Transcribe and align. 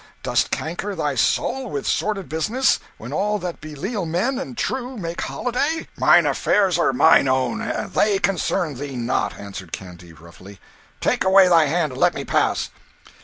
Dost 0.23 0.49
canker 0.49 0.95
thy 0.95 1.13
soul 1.13 1.69
with 1.69 1.85
sordid 1.85 2.27
business 2.27 2.79
when 2.97 3.13
all 3.13 3.37
that 3.37 3.61
be 3.61 3.75
leal 3.75 4.03
men 4.03 4.39
and 4.39 4.57
true 4.57 4.97
make 4.97 5.21
holiday?" 5.21 5.87
"Mine 5.95 6.25
affairs 6.25 6.79
are 6.79 6.91
mine 6.91 7.27
own, 7.27 7.91
they 7.93 8.17
concern 8.17 8.73
thee 8.79 8.95
not," 8.95 9.37
answered 9.39 9.71
Canty, 9.71 10.11
roughly; 10.11 10.59
"take 11.01 11.23
away 11.23 11.47
thy 11.49 11.65
hand 11.65 11.91
and 11.91 12.01
let 12.01 12.15
me 12.15 12.25
pass." 12.25 12.71